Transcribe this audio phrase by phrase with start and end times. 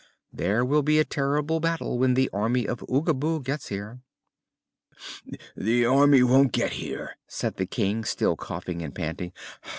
[0.33, 3.99] "There will be a terrible battle when the Army of Oogaboo gets here."
[5.55, 9.31] "The Army won't get here," said the King, still coughing and panting.